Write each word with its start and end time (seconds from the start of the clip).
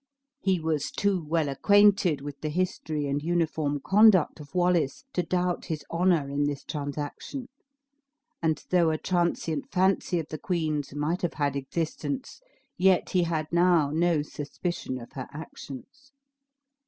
He 0.39 0.59
was 0.59 0.89
too 0.89 1.23
well 1.29 1.47
acquainted 1.47 2.21
with 2.21 2.41
the 2.41 2.49
history 2.49 3.05
and 3.05 3.21
uniform 3.21 3.79
conduct 3.79 4.39
of 4.39 4.55
Wallace 4.55 5.03
to 5.13 5.21
doubt 5.21 5.65
his 5.65 5.85
honor 5.91 6.27
in 6.27 6.45
this 6.45 6.63
transaction; 6.63 7.49
and 8.41 8.63
though 8.71 8.89
a 8.89 8.97
transient 8.97 9.71
fancy 9.71 10.17
of 10.17 10.25
the 10.29 10.39
queen's 10.39 10.95
might 10.95 11.21
have 11.21 11.35
had 11.35 11.55
existence, 11.55 12.41
yet 12.79 13.11
he 13.11 13.25
had 13.25 13.45
now 13.53 13.91
no 13.91 14.23
suspicion 14.23 14.99
of 14.99 15.11
her 15.11 15.27
actions. 15.31 16.11